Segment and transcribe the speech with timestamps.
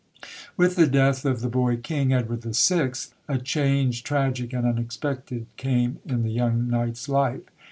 [0.57, 2.91] With the death of the boy king, Edward VI.,
[3.27, 7.43] a change tragic and unexpected came in the young knight's life.